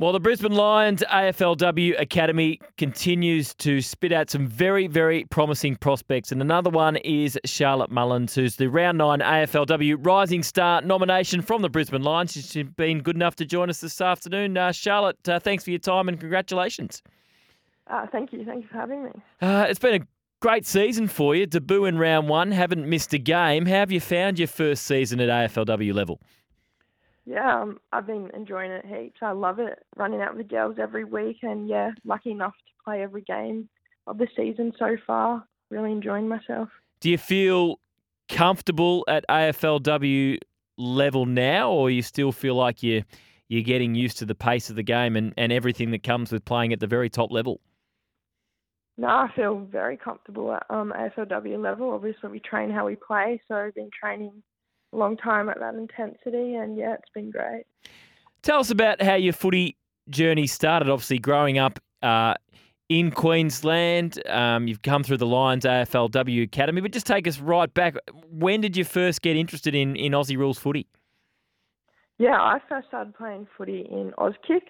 Well, 0.00 0.12
the 0.12 0.20
Brisbane 0.20 0.52
Lions 0.52 1.02
AFLW 1.10 2.00
Academy 2.00 2.60
continues 2.76 3.52
to 3.54 3.80
spit 3.80 4.12
out 4.12 4.30
some 4.30 4.46
very, 4.46 4.86
very 4.86 5.24
promising 5.24 5.74
prospects. 5.74 6.30
And 6.30 6.40
another 6.40 6.70
one 6.70 6.98
is 6.98 7.36
Charlotte 7.44 7.90
Mullins, 7.90 8.32
who's 8.36 8.54
the 8.54 8.68
round 8.68 8.98
nine 8.98 9.18
AFLW 9.18 9.96
Rising 10.06 10.44
Star 10.44 10.82
nomination 10.82 11.42
from 11.42 11.62
the 11.62 11.68
Brisbane 11.68 12.04
Lions. 12.04 12.30
She's 12.30 12.62
been 12.76 13.00
good 13.00 13.16
enough 13.16 13.34
to 13.36 13.44
join 13.44 13.70
us 13.70 13.80
this 13.80 14.00
afternoon. 14.00 14.56
Uh, 14.56 14.70
Charlotte, 14.70 15.28
uh, 15.28 15.40
thanks 15.40 15.64
for 15.64 15.70
your 15.70 15.80
time 15.80 16.08
and 16.08 16.20
congratulations. 16.20 17.02
Uh, 17.88 18.06
thank 18.06 18.32
you. 18.32 18.44
Thank 18.44 18.62
you 18.62 18.68
for 18.68 18.76
having 18.76 19.02
me. 19.02 19.10
Uh, 19.42 19.66
it's 19.68 19.80
been 19.80 20.00
a 20.00 20.06
great 20.38 20.64
season 20.64 21.08
for 21.08 21.34
you. 21.34 21.44
Debut 21.44 21.86
in 21.86 21.98
round 21.98 22.28
one, 22.28 22.52
haven't 22.52 22.88
missed 22.88 23.12
a 23.14 23.18
game. 23.18 23.66
How 23.66 23.74
have 23.74 23.90
you 23.90 23.98
found 23.98 24.38
your 24.38 24.46
first 24.46 24.84
season 24.84 25.18
at 25.18 25.28
AFLW 25.28 25.92
level? 25.92 26.20
Yeah, 27.28 27.60
um, 27.60 27.78
I've 27.92 28.06
been 28.06 28.30
enjoying 28.34 28.70
it 28.70 28.86
heaps. 28.86 29.18
I 29.20 29.32
love 29.32 29.58
it 29.58 29.84
running 29.96 30.22
out 30.22 30.34
with 30.34 30.48
the 30.48 30.50
girls 30.50 30.76
every 30.80 31.04
week, 31.04 31.36
and 31.42 31.68
yeah, 31.68 31.90
lucky 32.02 32.30
enough 32.30 32.54
to 32.54 32.82
play 32.82 33.02
every 33.02 33.20
game 33.20 33.68
of 34.06 34.16
the 34.16 34.26
season 34.34 34.72
so 34.78 34.96
far. 35.06 35.44
Really 35.70 35.92
enjoying 35.92 36.26
myself. 36.26 36.70
Do 37.00 37.10
you 37.10 37.18
feel 37.18 37.80
comfortable 38.30 39.04
at 39.08 39.26
AFLW 39.28 40.38
level 40.78 41.26
now, 41.26 41.70
or 41.70 41.90
you 41.90 42.00
still 42.00 42.32
feel 42.32 42.54
like 42.54 42.82
you 42.82 43.04
you're 43.48 43.62
getting 43.62 43.94
used 43.94 44.16
to 44.18 44.24
the 44.24 44.34
pace 44.34 44.70
of 44.70 44.76
the 44.76 44.82
game 44.82 45.14
and, 45.14 45.34
and 45.36 45.52
everything 45.52 45.90
that 45.90 46.02
comes 46.02 46.32
with 46.32 46.46
playing 46.46 46.72
at 46.72 46.80
the 46.80 46.86
very 46.86 47.10
top 47.10 47.30
level? 47.30 47.60
No, 48.96 49.08
I 49.08 49.30
feel 49.36 49.66
very 49.70 49.98
comfortable 49.98 50.54
at 50.54 50.64
um, 50.70 50.94
AFLW 50.96 51.62
level. 51.62 51.90
Obviously, 51.90 52.30
we 52.30 52.40
train 52.40 52.70
how 52.70 52.86
we 52.86 52.96
play, 52.96 53.40
so 53.48 53.54
I've 53.54 53.74
been 53.74 53.90
training 53.98 54.42
long 54.96 55.16
time 55.16 55.48
at 55.48 55.58
that 55.60 55.74
intensity, 55.74 56.54
and 56.54 56.76
yeah, 56.76 56.94
it's 56.94 57.10
been 57.14 57.30
great. 57.30 57.64
Tell 58.42 58.60
us 58.60 58.70
about 58.70 59.02
how 59.02 59.14
your 59.14 59.32
footy 59.32 59.76
journey 60.08 60.46
started. 60.46 60.88
Obviously, 60.88 61.18
growing 61.18 61.58
up 61.58 61.78
uh, 62.02 62.34
in 62.88 63.10
Queensland, 63.10 64.22
um, 64.28 64.66
you've 64.66 64.82
come 64.82 65.02
through 65.02 65.18
the 65.18 65.26
Lions 65.26 65.64
AFLW 65.64 66.44
Academy, 66.44 66.80
but 66.80 66.92
just 66.92 67.06
take 67.06 67.26
us 67.26 67.38
right 67.40 67.72
back. 67.74 67.96
When 68.30 68.60
did 68.60 68.76
you 68.76 68.84
first 68.84 69.22
get 69.22 69.36
interested 69.36 69.74
in, 69.74 69.96
in 69.96 70.12
Aussie 70.12 70.36
rules 70.36 70.58
footy? 70.58 70.86
Yeah, 72.18 72.40
I 72.40 72.58
first 72.68 72.88
started 72.88 73.14
playing 73.14 73.46
footy 73.56 73.86
in 73.90 74.12
Auskick, 74.18 74.62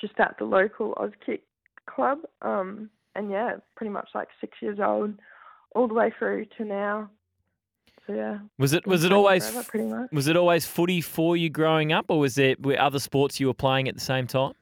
just 0.00 0.14
at 0.18 0.36
the 0.38 0.44
local 0.44 0.94
Auskick 0.94 1.40
club. 1.88 2.18
Um, 2.42 2.90
and 3.14 3.30
yeah, 3.30 3.56
pretty 3.76 3.90
much 3.90 4.08
like 4.14 4.28
six 4.40 4.58
years 4.60 4.78
old, 4.80 5.14
all 5.74 5.88
the 5.88 5.94
way 5.94 6.12
through 6.16 6.46
to 6.58 6.64
now. 6.64 7.10
So 8.06 8.14
yeah. 8.14 8.38
Was 8.58 8.72
it 8.72 8.86
was 8.86 9.04
it 9.04 9.12
always 9.12 9.48
forever, 9.48 10.08
was 10.12 10.26
it 10.26 10.36
always 10.36 10.66
footy 10.66 11.00
for 11.00 11.36
you 11.36 11.50
growing 11.50 11.92
up, 11.92 12.06
or 12.08 12.18
was 12.18 12.34
there 12.34 12.56
were 12.58 12.78
other 12.78 12.98
sports 12.98 13.38
you 13.38 13.46
were 13.46 13.54
playing 13.54 13.88
at 13.88 13.94
the 13.94 14.00
same 14.00 14.26
time? 14.26 14.54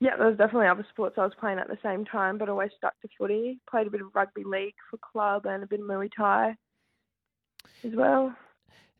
Yeah, 0.00 0.16
there 0.16 0.26
was 0.26 0.38
definitely 0.38 0.66
other 0.66 0.86
sports 0.90 1.16
I 1.18 1.24
was 1.24 1.34
playing 1.38 1.58
at 1.58 1.68
the 1.68 1.78
same 1.82 2.06
time, 2.06 2.38
but 2.38 2.48
always 2.48 2.70
stuck 2.76 2.98
to 3.02 3.08
footy. 3.18 3.60
Played 3.70 3.86
a 3.86 3.90
bit 3.90 4.00
of 4.00 4.08
rugby 4.14 4.44
league 4.44 4.74
for 4.90 4.96
club 4.96 5.44
and 5.44 5.62
a 5.62 5.66
bit 5.66 5.80
of 5.80 5.86
Muay 5.86 6.08
Thai 6.16 6.56
as 7.84 7.92
well. 7.94 8.34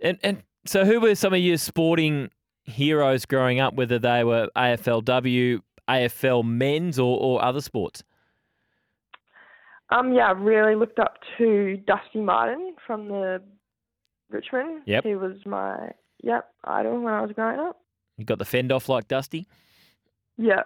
And 0.00 0.18
and 0.22 0.42
so, 0.66 0.84
who 0.84 1.00
were 1.00 1.14
some 1.14 1.32
of 1.32 1.40
your 1.40 1.56
sporting 1.56 2.30
heroes 2.64 3.24
growing 3.24 3.60
up? 3.60 3.74
Whether 3.74 3.98
they 3.98 4.24
were 4.24 4.48
AFLW, 4.56 5.60
AFL 5.88 6.44
men's, 6.44 6.98
or, 6.98 7.18
or 7.18 7.42
other 7.42 7.62
sports? 7.62 8.02
Um, 9.90 10.12
yeah, 10.12 10.28
I 10.28 10.32
really 10.32 10.76
looked 10.76 10.98
up 10.98 11.18
to 11.38 11.76
Dusty 11.86 12.20
Martin 12.20 12.76
from 12.86 13.08
the 13.08 13.42
Richmond. 14.30 14.82
Yep. 14.86 15.04
He 15.04 15.16
was 15.16 15.36
my 15.44 15.90
yep 16.22 16.48
idol 16.64 17.00
when 17.00 17.12
I 17.12 17.22
was 17.22 17.32
growing 17.32 17.58
up. 17.58 17.76
You 18.16 18.24
got 18.24 18.38
the 18.38 18.44
fend 18.44 18.70
off 18.70 18.88
like 18.88 19.08
Dusty. 19.08 19.48
Yeah. 20.36 20.62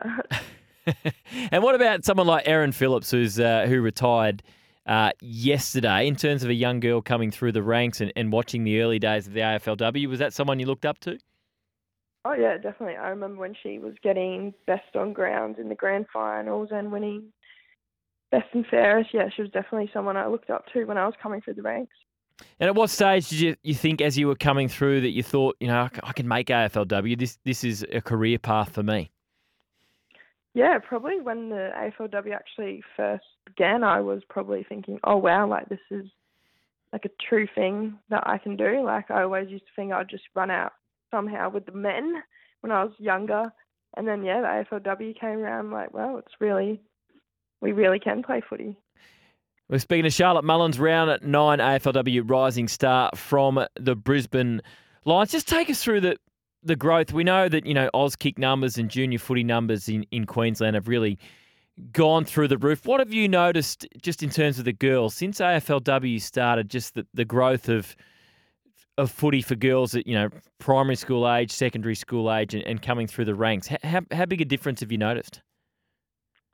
and 1.50 1.62
what 1.62 1.75
about 1.75 2.05
someone 2.05 2.27
like 2.27 2.47
Erin 2.47 2.72
Phillips, 2.72 3.11
who's 3.11 3.41
uh, 3.41 3.66
who 3.66 3.81
retired 3.81 4.42
uh, 4.86 5.12
yesterday? 5.20 6.06
In 6.06 6.16
terms 6.16 6.42
of 6.42 6.50
a 6.50 6.55
young 6.55 6.81
girl 6.81 7.00
coming 7.00 7.31
through 7.31 7.53
the 7.53 7.62
ranks 7.62 8.00
and, 8.00 8.12
and 8.16 8.31
watching 8.31 8.65
the 8.65 8.81
early 8.82 8.98
days 8.98 9.27
of 9.27 9.32
the 9.32 9.41
AFLW, 9.41 10.06
was 10.06 10.19
that 10.19 10.34
someone 10.34 10.59
you 10.59 10.66
looked 10.66 10.84
up 10.84 10.98
to? 11.00 11.19
Oh 12.27 12.34
yeah, 12.34 12.56
definitely. 12.56 12.97
I 12.97 13.09
remember 13.09 13.41
when 13.41 13.54
she 13.62 13.78
was 13.78 13.94
getting 14.03 14.54
best 14.66 14.97
on 14.97 15.12
grounds 15.12 15.59
in 15.59 15.69
the 15.69 15.75
grand 15.75 16.06
finals 16.12 16.69
and 16.72 16.91
winning 16.91 17.32
best 18.34 18.53
and 18.53 18.67
fairest, 18.67 19.11
yeah, 19.12 19.28
she 19.34 19.43
was 19.43 19.50
definitely 19.50 19.91
someone 19.93 20.17
I 20.17 20.27
looked 20.27 20.50
up 20.50 20.67
to 20.72 20.84
when 20.84 20.99
I 20.99 21.06
was 21.06 21.15
coming 21.22 21.41
through 21.41 21.55
the 21.55 21.62
ranks. 21.62 21.95
And 22.59 22.69
at 22.69 22.75
what 22.75 22.91
stage 22.91 23.28
did 23.28 23.41
you, 23.41 23.56
you 23.62 23.75
think, 23.75 24.00
as 24.00 24.19
you 24.19 24.27
were 24.27 24.34
coming 24.34 24.69
through, 24.69 25.03
that 25.03 25.11
you 25.11 25.22
thought, 25.22 25.56
you 25.61 25.69
know, 25.69 25.89
I 26.03 26.12
can 26.12 26.27
make 26.27 26.49
AFLW? 26.49 27.17
This 27.17 27.39
this 27.45 27.62
is 27.62 27.87
a 27.93 28.00
career 28.00 28.39
path 28.39 28.72
for 28.72 28.83
me. 28.83 29.11
Yeah, 30.53 30.78
probably 30.78 31.21
when 31.21 31.50
the 31.50 31.71
AFLW 31.77 32.34
actually 32.34 32.83
first 32.97 33.25
began, 33.45 33.84
I 33.84 34.00
was 34.00 34.22
probably 34.28 34.65
thinking, 34.69 34.99
oh 35.05 35.16
wow, 35.16 35.49
like 35.49 35.69
this 35.69 35.81
is 35.91 36.06
like 36.93 37.05
a 37.05 37.11
true 37.28 37.47
thing 37.55 37.99
that 38.11 38.25
I 38.27 38.39
can 38.39 38.56
do. 38.56 38.83
Like 38.84 39.11
I 39.11 39.22
always 39.22 39.49
used 39.49 39.66
to 39.66 39.72
think 39.77 39.93
I'd 39.93 40.09
just 40.09 40.25
run 40.34 40.51
out 40.51 40.72
somehow 41.12 41.51
with 41.51 41.66
the 41.66 41.72
men 41.72 42.22
when 42.62 42.72
I 42.72 42.83
was 42.83 42.95
younger, 42.99 43.53
and 43.97 44.09
then 44.09 44.25
yeah, 44.25 44.41
the 44.41 44.77
AFLW 44.77 45.21
came 45.21 45.39
around. 45.39 45.71
Like, 45.71 45.95
well, 45.95 46.19
it's 46.19 46.41
really 46.41 46.81
we 47.64 47.72
really 47.72 47.98
can 47.98 48.22
play 48.22 48.42
footy. 48.47 48.76
We're 49.70 49.78
speaking 49.78 50.04
to 50.04 50.10
Charlotte 50.10 50.44
Mullins, 50.44 50.78
round 50.78 51.10
at 51.10 51.25
nine 51.25 51.60
AFLW 51.60 52.30
Rising 52.30 52.69
Star 52.69 53.10
from 53.14 53.64
the 53.80 53.97
Brisbane 53.97 54.60
Lions. 55.06 55.32
Just 55.32 55.48
take 55.48 55.70
us 55.70 55.82
through 55.82 56.03
the 56.03 56.16
the 56.62 56.76
growth. 56.76 57.12
We 57.12 57.24
know 57.24 57.48
that 57.48 57.64
you 57.64 57.72
know 57.72 57.88
Auskick 57.94 58.36
numbers 58.36 58.76
and 58.76 58.91
junior 58.91 59.19
footy 59.19 59.42
numbers 59.42 59.88
in, 59.88 60.04
in 60.10 60.26
Queensland 60.26 60.74
have 60.74 60.88
really 60.88 61.19
gone 61.91 62.26
through 62.26 62.48
the 62.48 62.58
roof. 62.58 62.84
What 62.84 63.00
have 63.00 63.14
you 63.14 63.28
noticed 63.28 63.86
just 64.00 64.22
in 64.22 64.28
terms 64.28 64.58
of 64.58 64.66
the 64.66 64.72
girls 64.74 65.14
since 65.14 65.41
AFLW 65.41 66.20
started? 66.20 66.69
Just 66.69 66.94
the, 66.94 67.06
the 67.14 67.24
growth 67.24 67.70
of 67.70 67.97
of 68.98 69.10
footy 69.10 69.41
for 69.41 69.54
girls 69.54 69.94
at 69.94 70.06
you 70.06 70.14
know 70.14 70.28
primary 70.58 70.97
school 70.97 71.26
age, 71.26 71.50
secondary 71.50 71.94
school 71.94 72.30
age, 72.30 72.53
and, 72.53 72.62
and 72.64 72.82
coming 72.82 73.06
through 73.06 73.24
the 73.24 73.34
ranks. 73.34 73.69
How, 73.82 74.03
how 74.12 74.26
big 74.26 74.42
a 74.42 74.44
difference 74.44 74.80
have 74.80 74.92
you 74.92 74.98
noticed? 74.98 75.41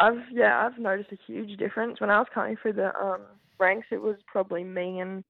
I've 0.01 0.23
yeah, 0.33 0.67
I've 0.67 0.79
noticed 0.79 1.13
a 1.13 1.19
huge 1.27 1.59
difference. 1.59 2.01
When 2.01 2.11
I 2.11 2.19
was 2.19 2.29
coming 2.33 2.57
through 2.61 2.73
the 2.73 2.97
um, 2.99 3.21
ranks, 3.59 3.89
it 3.93 4.01
was 4.01 4.17
probably 4.27 4.65
me 4.65 5.01
and 5.01 5.23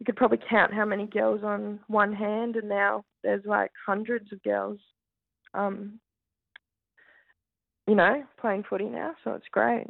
you 0.00 0.06
could 0.06 0.16
probably 0.16 0.40
count 0.48 0.74
how 0.74 0.84
many 0.84 1.06
girls 1.06 1.42
on 1.44 1.78
one 1.86 2.12
hand, 2.12 2.56
and 2.56 2.68
now 2.68 3.04
there's 3.22 3.44
like 3.44 3.70
hundreds 3.86 4.32
of 4.32 4.42
girls, 4.42 4.80
um, 5.52 6.00
you 7.86 7.94
know, 7.94 8.24
playing 8.40 8.64
footy 8.68 8.86
now. 8.86 9.14
So 9.22 9.32
it's 9.34 9.46
great. 9.52 9.86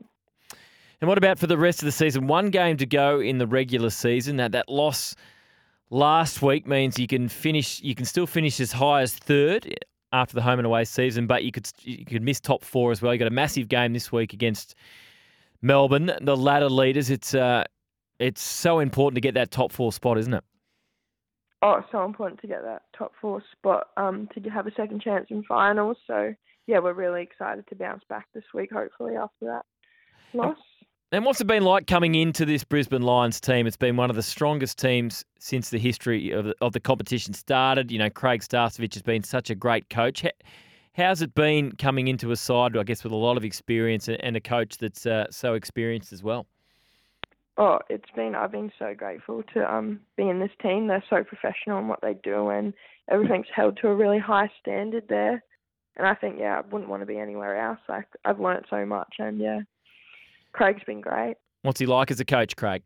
And 1.01 1.09
what 1.09 1.17
about 1.17 1.39
for 1.39 1.47
the 1.47 1.57
rest 1.57 1.81
of 1.81 1.87
the 1.87 1.93
season? 1.93 2.27
One 2.27 2.51
game 2.51 2.77
to 2.79 2.87
go 2.87 3.21
in 3.21 3.39
the 3.39 3.47
regular 3.47 3.89
season. 3.89 4.37
That 4.37 4.53
that 4.53 4.69
loss 4.69 5.15
last 5.89 6.43
week 6.43 6.67
means 6.67 6.99
you 6.99 7.07
can 7.07 7.29
finish. 7.29 7.81
You 7.81 7.95
can 7.95 8.05
still 8.05 8.27
finish 8.27 8.61
as 8.61 8.73
high 8.73 9.03
as 9.03 9.15
third 9.15 9.75
after 10.13 10.35
the 10.35 10.43
home 10.43 10.59
and 10.59 10.67
away 10.67 10.85
season, 10.85 11.27
but 11.27 11.45
you 11.45 11.53
could 11.53 11.71
you 11.83 12.05
could 12.05 12.23
miss 12.23 12.41
top 12.41 12.65
four 12.65 12.91
as 12.91 13.01
well. 13.01 13.13
You 13.13 13.19
got 13.19 13.29
a 13.29 13.31
massive 13.31 13.69
game 13.69 13.93
this 13.93 14.11
week 14.11 14.33
against 14.33 14.75
Melbourne, 15.63 16.13
the 16.21 16.37
ladder 16.37 16.69
leaders. 16.69 17.11
It's 17.11 17.35
uh, 17.35 17.65
it's 18.19 18.43
so 18.43 18.81
important 18.81 19.17
to 19.17 19.21
get 19.21 19.35
that 19.35 19.51
top 19.51 19.73
four 19.73 19.93
spot, 19.93 20.19
isn't 20.19 20.35
it? 20.35 20.45
Oh, 21.63 21.75
it's 21.75 21.89
so 21.93 22.05
important 22.05 22.41
to 22.41 22.47
get 22.47 22.63
that 22.63 22.83
top 22.97 23.13
four 23.21 23.43
spot 23.53 23.89
um, 23.97 24.29
to 24.35 24.51
have 24.51 24.67
a 24.67 24.75
second 24.75 25.03
chance 25.03 25.27
in 25.31 25.43
finals. 25.45 25.99
So 26.07 26.35
yeah, 26.67 26.79
we're 26.79 26.95
really 26.95 27.23
excited 27.23 27.67
to 27.69 27.75
bounce 27.75 28.03
back 28.09 28.27
this 28.35 28.45
week. 28.55 28.73
Hopefully 28.73 29.17
after 29.17 29.47
that 29.47 29.65
loss. 30.33 30.59
And 31.13 31.25
what's 31.25 31.41
it 31.41 31.49
been 31.49 31.65
like 31.65 31.89
coming 31.89 32.15
into 32.15 32.45
this 32.45 32.63
Brisbane 32.63 33.03
Lions 33.03 33.41
team? 33.41 33.67
It's 33.67 33.77
been 33.77 33.97
one 33.97 34.11
of 34.11 34.17
the 34.17 34.23
strongest 34.23 34.79
teams 34.79 35.25
since 35.41 35.71
the 35.71 35.79
history 35.79 36.31
of 36.31 36.45
the, 36.45 36.55
of 36.61 36.73
the 36.73 36.79
competition 36.79 37.35
started. 37.35 37.91
You 37.91 37.99
know, 37.99 38.09
Craig 38.09 38.43
Starcevich 38.43 38.95
has 38.95 39.03
been 39.03 39.25
such 39.25 39.51
a 39.51 39.57
great 39.57 39.91
coach. 39.91 40.25
How's 40.93 41.21
it 41.21 41.35
been 41.35 41.73
coming 41.73 42.07
into 42.07 42.31
a 42.31 42.37
side, 42.37 42.77
I 42.77 42.85
guess, 42.85 43.03
with 43.03 43.13
a 43.13 43.17
lot 43.17 43.37
of 43.37 43.45
experience 43.45 44.09
and 44.09 44.37
a 44.37 44.41
coach 44.41 44.79
that's 44.79 45.05
uh, 45.05 45.27
so 45.31 45.55
experienced 45.55 46.13
as 46.13 46.23
well? 46.23 46.47
Oh, 47.59 47.81
it's 47.89 48.11
been 48.15 48.37
I've 48.37 48.53
been 48.53 48.71
so 48.79 48.95
grateful 48.95 49.43
to 49.55 49.75
um 49.75 49.99
be 50.17 50.29
in 50.29 50.39
this 50.39 50.53
team. 50.63 50.87
They're 50.87 51.03
so 51.11 51.25
professional 51.25 51.81
in 51.81 51.89
what 51.89 52.03
they 52.03 52.15
do, 52.23 52.51
and 52.51 52.73
everything's 53.11 53.49
held 53.53 53.79
to 53.79 53.89
a 53.89 53.95
really 53.97 54.21
high 54.21 54.49
standard 54.61 55.09
there. 55.09 55.43
And 55.97 56.07
I 56.07 56.15
think 56.15 56.37
yeah, 56.39 56.59
I 56.59 56.61
wouldn't 56.61 56.89
want 56.89 57.03
to 57.03 57.07
be 57.07 57.19
anywhere 57.19 57.61
else. 57.61 57.81
Like 57.89 58.07
I've 58.25 58.39
learnt 58.39 58.67
so 58.71 58.87
much, 58.87 59.17
and 59.19 59.41
yeah, 59.41 59.61
Craig's 60.53 60.83
been 60.85 61.01
great. 61.01 61.37
What's 61.63 61.81
he 61.81 61.87
like 61.87 62.11
as 62.11 62.21
a 62.21 62.25
coach, 62.25 62.57
Craig? 62.57 62.83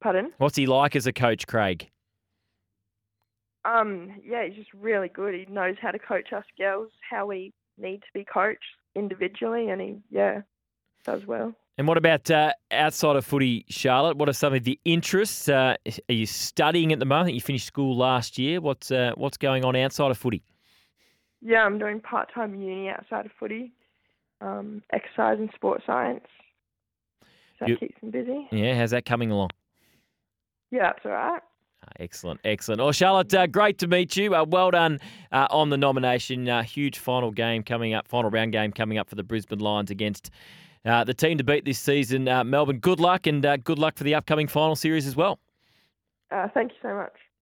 Pardon? 0.00 0.32
What's 0.38 0.56
he 0.56 0.66
like 0.66 0.96
as 0.96 1.06
a 1.06 1.12
coach, 1.12 1.46
Craig? 1.46 1.90
Um, 3.64 4.20
yeah, 4.24 4.46
he's 4.46 4.56
just 4.56 4.72
really 4.72 5.08
good. 5.08 5.34
He 5.34 5.46
knows 5.52 5.76
how 5.80 5.90
to 5.90 5.98
coach 5.98 6.32
us 6.32 6.44
girls, 6.56 6.90
how 7.08 7.26
we 7.26 7.52
need 7.76 8.00
to 8.00 8.08
be 8.14 8.24
coached 8.24 8.62
individually, 8.94 9.68
and 9.68 9.80
he, 9.80 9.96
yeah, 10.10 10.42
does 11.04 11.26
well. 11.26 11.54
And 11.76 11.86
what 11.86 11.96
about 11.96 12.30
uh, 12.30 12.52
outside 12.72 13.16
of 13.16 13.24
footy, 13.24 13.64
Charlotte? 13.68 14.16
What 14.16 14.28
are 14.28 14.32
some 14.32 14.52
of 14.52 14.64
the 14.64 14.80
interests? 14.84 15.48
Uh, 15.48 15.76
are 16.08 16.12
you 16.12 16.26
studying 16.26 16.92
at 16.92 16.98
the 16.98 17.04
moment? 17.04 17.34
You 17.34 17.40
finished 17.40 17.66
school 17.66 17.96
last 17.96 18.36
year. 18.36 18.60
What's 18.60 18.90
uh, 18.90 19.12
what's 19.14 19.36
going 19.36 19.64
on 19.64 19.76
outside 19.76 20.10
of 20.10 20.18
footy? 20.18 20.42
Yeah, 21.40 21.64
I'm 21.64 21.78
doing 21.78 22.00
part 22.00 22.32
time 22.34 22.60
uni 22.60 22.88
outside 22.88 23.26
of 23.26 23.32
footy, 23.38 23.72
um, 24.40 24.82
exercise 24.92 25.38
and 25.38 25.50
sports 25.54 25.84
science. 25.86 26.24
So 27.22 27.26
that 27.60 27.68
You- 27.70 27.76
keeps 27.76 28.02
me 28.02 28.10
busy. 28.10 28.48
Yeah, 28.52 28.74
how's 28.74 28.90
that 28.92 29.04
coming 29.04 29.30
along? 29.30 29.50
Yeah, 30.70 30.84
that's 30.92 31.04
all 31.06 31.12
right. 31.12 31.42
Ah, 31.84 31.88
Excellent, 32.00 32.40
excellent. 32.44 32.80
Well, 32.80 32.92
Charlotte, 32.92 33.32
uh, 33.34 33.46
great 33.46 33.78
to 33.78 33.86
meet 33.86 34.16
you. 34.16 34.34
Uh, 34.34 34.44
well 34.44 34.70
done 34.70 34.98
uh, 35.32 35.46
on 35.50 35.70
the 35.70 35.76
nomination. 35.76 36.48
Uh, 36.48 36.62
huge 36.62 36.98
final 36.98 37.30
game 37.30 37.62
coming 37.62 37.94
up, 37.94 38.06
final 38.08 38.30
round 38.30 38.52
game 38.52 38.72
coming 38.72 38.98
up 38.98 39.08
for 39.08 39.14
the 39.14 39.22
Brisbane 39.22 39.60
Lions 39.60 39.90
against 39.90 40.30
uh, 40.84 41.04
the 41.04 41.14
team 41.14 41.38
to 41.38 41.44
beat 41.44 41.64
this 41.64 41.78
season, 41.78 42.28
uh, 42.28 42.44
Melbourne. 42.44 42.78
Good 42.78 43.00
luck 43.00 43.26
and 43.26 43.44
uh, 43.46 43.56
good 43.58 43.78
luck 43.78 43.96
for 43.96 44.04
the 44.04 44.14
upcoming 44.14 44.46
final 44.48 44.76
series 44.76 45.06
as 45.06 45.16
well. 45.16 45.38
Uh, 46.30 46.48
thank 46.52 46.72
you 46.72 46.78
so 46.82 46.94
much. 46.94 47.12